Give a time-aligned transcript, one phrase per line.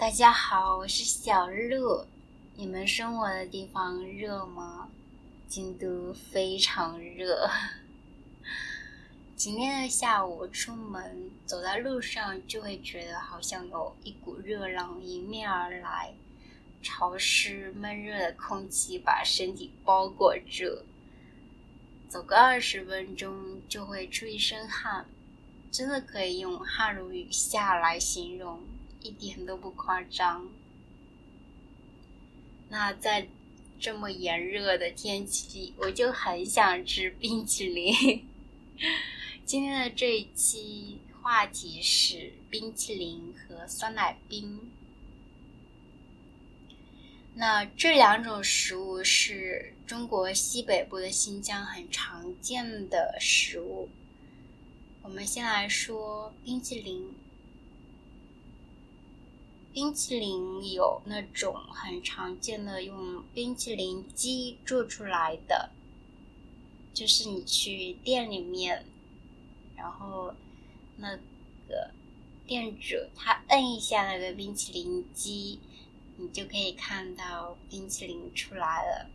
[0.00, 2.06] 大家好，我是小鹿。
[2.54, 4.88] 你们生活的地方热吗？
[5.46, 7.46] 京都非常热。
[9.36, 16.14] 今天的下午出门，走在路上就会觉得好像有一股热浪迎面而来，
[16.82, 20.64] 潮湿闷热的空气把身体包裹住。
[22.08, 25.04] 走个二十分钟就会出一身汗，
[25.70, 28.62] 真的可以用“汗如雨下”来形容，
[29.02, 30.48] 一点都不夸张。
[32.68, 33.26] 那在
[33.78, 38.26] 这么炎热的天气，我就很想吃冰淇淋。
[39.44, 44.70] 今天的这一期话题是冰淇淋和酸奶冰。
[47.34, 53.88] 那这两种食物是中国西北部的新疆很常见的食物。
[55.02, 57.12] 我们先来说冰淇淋。
[59.72, 65.70] 冰淇淋有那种很常见的用冰淇淋机做出来的，
[66.92, 68.84] 就是你去店里面，
[69.76, 70.34] 然后
[70.96, 71.16] 那
[71.68, 71.92] 个
[72.46, 75.60] 店主他摁一下那个冰淇淋机，
[76.16, 79.08] 你就可以看到冰淇淋出来了。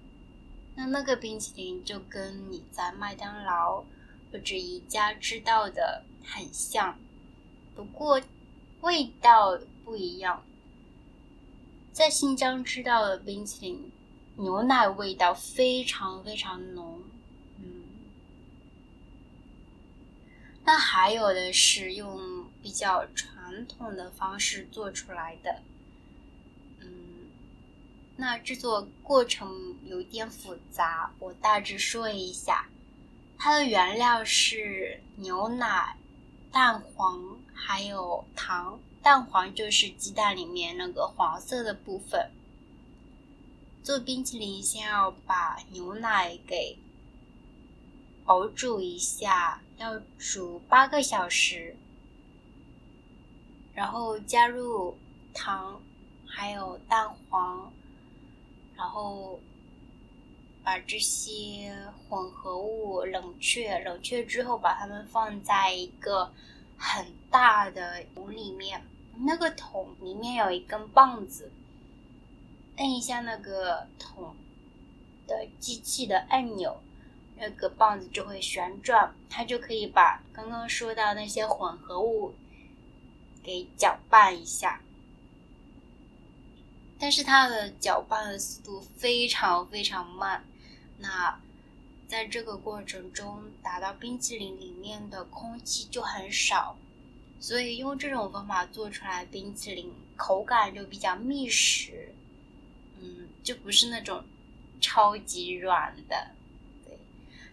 [0.75, 3.83] 那那个冰淇淋就跟你在麦当劳
[4.31, 6.97] 或者宜家吃到的很像，
[7.75, 8.21] 不过
[8.85, 10.43] 味道不一样。
[11.91, 13.91] 在新疆吃到的冰淇淋，
[14.35, 17.01] 牛奶味道非常非常浓，
[17.57, 17.83] 嗯。
[20.63, 25.61] 那还有的是用比较传统的方式做出来的，
[26.81, 26.87] 嗯。
[28.17, 32.67] 那制作过程有点复杂，我大致说一下，
[33.35, 35.97] 它的原料是牛奶、
[36.51, 38.79] 蛋黄还有糖。
[39.01, 42.31] 蛋黄就是鸡蛋里面那个黄色的部分。
[43.83, 46.77] 做冰淇淋先要把牛奶给
[48.25, 51.75] 熬煮一下，要煮八个小时，
[53.75, 54.97] 然后加入
[55.35, 55.79] 糖，
[56.25, 57.71] 还有蛋黄，
[58.75, 59.39] 然后
[60.63, 61.71] 把这些
[62.09, 66.33] 混合物冷却，冷却之后把它们放在一个
[66.77, 68.83] 很大的桶里面。
[69.17, 71.51] 那个桶里面有一根棒子，
[72.75, 74.35] 摁一下那个桶
[75.25, 76.81] 的机器的按钮，
[77.37, 82.35] 那个棒子就会旋转，它就可以把刚刚说到那些混合物
[83.41, 84.81] 给搅拌一下。
[86.99, 90.43] 但是它的搅拌的速度非常非常慢，
[90.97, 91.39] 那
[92.07, 96.77] 在这个过程中，打到冰淇淋里面的空气就很少。
[97.39, 102.13] 所以用这种方法做出来冰淇淋，口感就比较密实，
[102.99, 104.23] 嗯，就不是那种
[104.79, 106.31] 超级软的。
[106.85, 106.97] 对，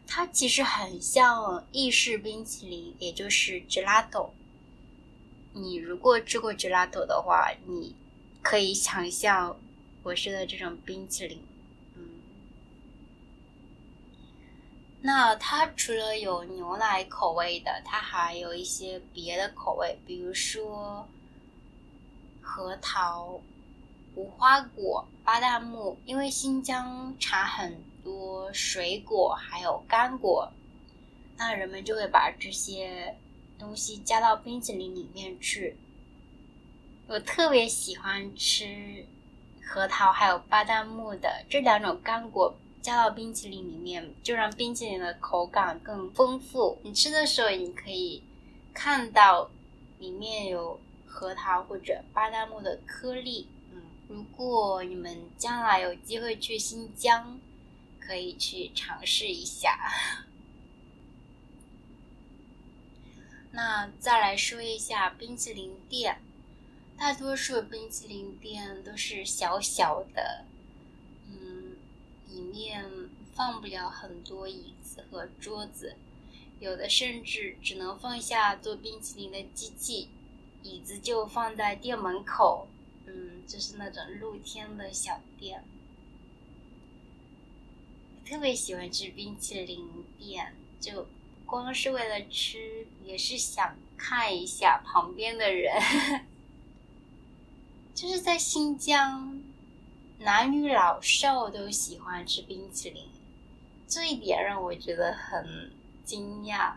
[0.06, 4.30] 它其实很像意式冰淇淋，也就是 gelato。
[5.52, 7.94] 你如果吃过 gelato 的话，你
[8.40, 9.60] 可以想象
[10.04, 11.42] 我说的这种冰淇淋。
[15.04, 21.08] 那它除了有牛奶口味的，它还有一些别的口味，比如说
[22.40, 23.40] 核桃、
[24.14, 25.98] 无花果、巴旦木。
[26.06, 30.52] 因为新疆产很多水果，还有干果，
[31.36, 33.16] 那人们就会把这些
[33.58, 35.76] 东西加到冰淇淋里面去。
[37.08, 39.04] 我特别喜欢吃
[39.66, 42.54] 核桃还有巴旦木的这两种干果。
[42.82, 46.78] 加到冰淇淋里面，就让冰淇淋的口感更丰富。
[46.82, 48.24] 你吃的时候，你可以
[48.74, 49.48] 看到
[50.00, 53.46] 里面有核桃或者巴旦木的颗粒。
[53.72, 57.38] 嗯，如果你们将来有机会去新疆，
[58.00, 59.92] 可以去尝试一下。
[63.52, 66.20] 那再来说一下冰淇淋店，
[66.98, 70.44] 大多数冰淇淋店都是小小的。
[72.62, 72.88] 店
[73.34, 75.96] 放不了很多椅子和桌子，
[76.60, 80.10] 有的甚至只能放下做冰淇淋的机器，
[80.62, 82.68] 椅子就放在店门口。
[83.06, 85.64] 嗯，就是那种露天的小店。
[88.24, 91.08] 特别喜欢吃冰淇淋店，就
[91.44, 95.74] 光是为了吃，也是想看一下旁边的人。
[97.92, 99.42] 就是在新疆。
[100.22, 103.08] 男女老少都喜欢吃冰淇淋，
[103.88, 105.72] 这一点让我觉得很
[106.04, 106.74] 惊讶。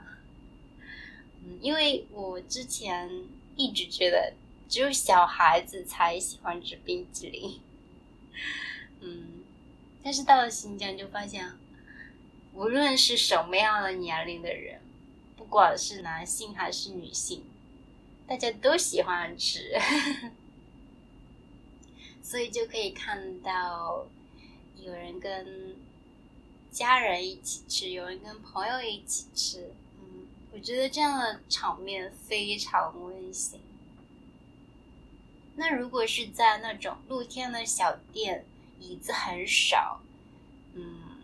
[1.44, 3.24] 嗯，因为我之前
[3.56, 4.34] 一直觉得
[4.68, 7.62] 只有小孩子才喜欢吃冰淇淋。
[9.02, 9.44] 嗯，
[10.04, 11.52] 但是到了新疆就发现，
[12.54, 14.82] 无论是什么样的年龄的人，
[15.38, 17.44] 不管是男性还是女性，
[18.26, 19.80] 大家都喜欢吃，
[22.26, 24.08] 所以就可以看到
[24.82, 25.76] 有人跟
[26.72, 29.70] 家人一起吃，有人跟朋友一起吃。
[30.00, 33.60] 嗯，我觉得这样的场面非常温馨。
[35.56, 38.44] 那如果是在那种露天的小店，
[38.80, 40.02] 椅子很少，
[40.74, 41.22] 嗯，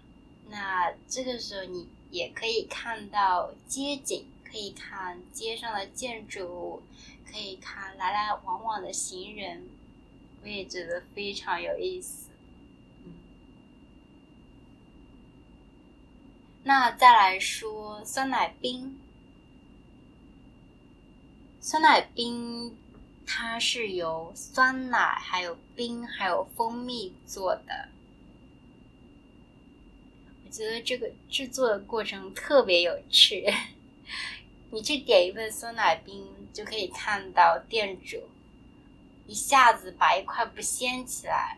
[0.50, 6.84] 那这个时候你也可以看到街景，可以看街上的建筑物，
[7.26, 9.68] 可以看来来往往的行人，
[10.44, 12.30] 我也觉得非常有意思。
[13.06, 13.14] 嗯，
[16.64, 19.00] 那再来说酸奶冰，
[21.60, 22.76] 酸奶冰。
[23.34, 27.88] 它是由酸奶、还有冰、还有蜂蜜做的。
[30.44, 33.46] 我觉得这个制作的过程特别有趣。
[34.72, 38.22] 你去点一份酸奶冰，就可以看到店主
[39.32, 41.58] 一下子把一块布掀起来，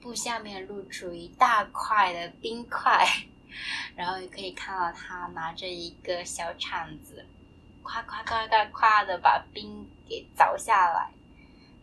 [0.00, 3.06] 布下面露出一大块的冰块，
[3.94, 7.24] 然后也可以看到他拿着一个小铲子。
[7.84, 11.12] 夸夸夸夸夸的把冰给凿下来，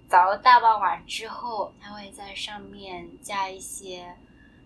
[0.09, 4.17] 凿了大半碗之后，他会在上面加一些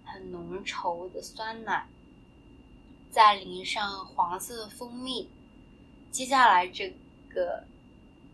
[0.04, 1.86] 很浓稠的酸奶，
[3.12, 5.30] 再淋上黄色的蜂蜜。
[6.10, 6.92] 接下来这
[7.30, 7.64] 个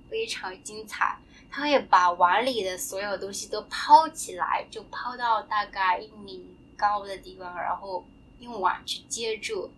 [0.10, 1.20] 非常精彩，
[1.56, 8.06] 他会把碗里的所有东西都抛起来，就抛到大概一米高的地方，然后
[8.40, 9.72] 用碗去接住。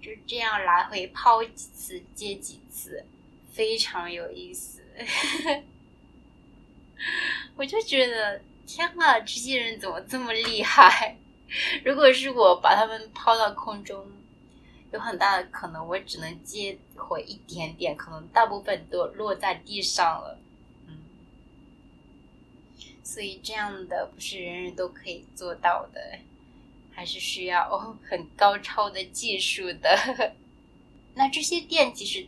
[0.00, 3.04] 就这样来回抛几次接几次，
[3.50, 4.80] 非常有意思。
[7.56, 11.16] 我就觉得天啊，这些人怎么这么厉害？
[11.84, 14.06] 如果是我把他们抛到空中，
[14.92, 20.38] 有很大的可能我只能接回一点点，可能大部分都落在地上了。
[23.04, 26.18] 所以这样的不是人人都可以做到的。
[26.96, 30.36] 还是需要很高超的技术的。
[31.16, 32.24] 那这些店其实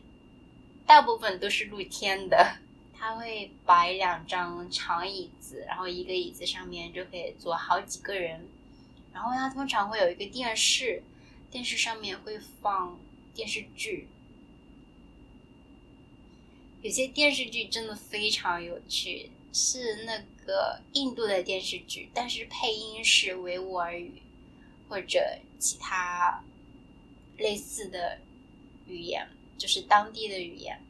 [0.85, 2.59] 大部分都是露天的，
[2.93, 8.49] 他会摆两张长椅子，然后一个椅子上面就可以坐好几个人。
[9.13, 11.01] 然后它通常会有一个电视，
[11.49, 12.99] 电视上面会放
[13.33, 14.09] 电视剧。
[16.83, 24.23] 有些电视剧真的非常有趣，是那个印度的电视剧，但是配音是维吾尔语。
[24.89, 25.19] 或者
[25.59, 26.45] 其他
[27.39, 28.21] 类似的
[28.87, 30.81] 语言，就是当地的语言，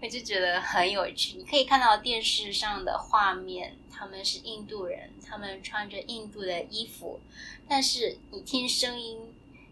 [0.00, 1.36] 我就觉得很有趣。
[1.38, 7.20] 你可以看到电视上的画面，他们是印度人，他们穿着印度的衣服，
[7.68, 9.20] 但是你听声音，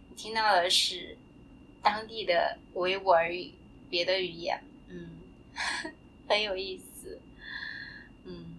[0.09, 1.19] 你听到的是
[1.83, 3.53] 当地的维吾尔语，
[3.91, 5.19] 别的语言，嗯，
[6.29, 7.21] 很有意思，
[8.27, 8.59] 嗯。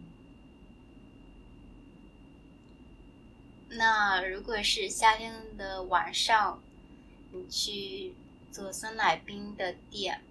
[3.74, 6.62] 那如果是夏天的晚上，
[7.32, 8.14] 你去
[8.52, 10.22] 做酸奶冰的店，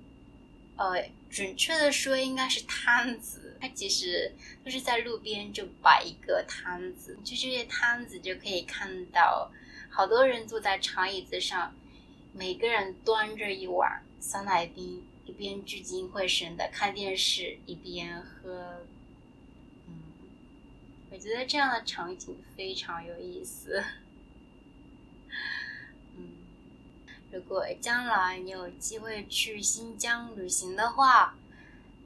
[0.77, 9.50] 呃，准确的说应该是摊子，它其实就是在路边就摆一个摊子，就这些摊子就可以看到
[9.88, 11.75] 好多人坐在长椅子上，
[12.35, 18.85] 每个人端着一碗酸奶冰，一边聚精会神的看电视，一边喝。
[21.12, 23.83] 我觉得这样的场景非常有意思。
[26.17, 26.33] 嗯，
[27.33, 31.35] 如果将来你有机会去新疆旅行的话，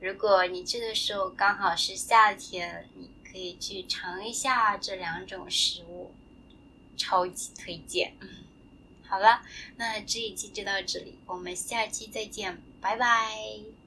[0.01, 6.13] 如果你去的时候刚好是夏天，你可以去尝一下这两种食物，
[6.97, 8.15] 超级推荐。
[8.21, 8.29] 嗯
[9.07, 9.43] 好了，
[9.77, 13.84] 那这一期就到这里，我们下期再见，拜拜。